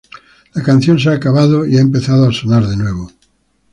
[0.55, 1.63] La canción se ha acabado...
[1.63, 3.11] y ha empezado a sonar de nuevo.